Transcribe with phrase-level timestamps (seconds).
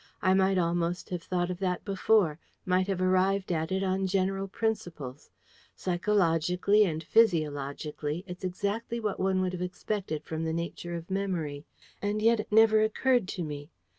[0.19, 4.47] I might almost have thought of that before: might have arrived at it on general
[4.47, 5.29] principles.
[5.75, 11.65] Psychologically and physiologically it's exactly what one would have expected from the nature of memory.
[12.01, 13.69] And yet it never occurred to me.